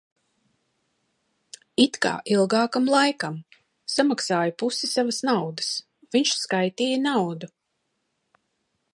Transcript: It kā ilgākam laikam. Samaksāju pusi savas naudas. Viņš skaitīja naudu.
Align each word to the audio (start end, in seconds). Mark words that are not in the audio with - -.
It 1.83 1.97
kā 2.05 2.13
ilgākam 2.35 2.87
laikam. 2.93 3.35
Samaksāju 3.95 4.55
pusi 4.63 4.89
savas 4.93 5.19
naudas. 5.29 5.69
Viņš 6.17 6.33
skaitīja 6.45 7.03
naudu. 7.03 7.51